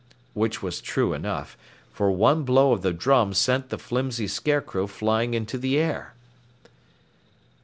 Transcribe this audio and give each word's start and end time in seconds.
Which 0.33 0.63
was 0.63 0.81
true 0.81 1.13
enough, 1.13 1.55
for 1.93 2.09
one 2.09 2.41
blow 2.41 2.71
of 2.73 2.81
the 2.81 2.91
drum 2.91 3.35
sent 3.35 3.69
the 3.69 3.77
flimsy 3.77 4.25
Scarecrow 4.27 4.87
flying 4.87 5.35
into 5.35 5.59
the 5.59 5.77
air. 5.77 6.15